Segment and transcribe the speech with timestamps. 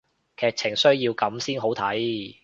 [0.35, 2.39] 劇情需要噉先好睇